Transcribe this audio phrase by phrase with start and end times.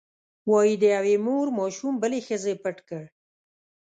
[0.49, 3.03] وایي د یوې مور ماشوم بلې ښځې پټ کړ.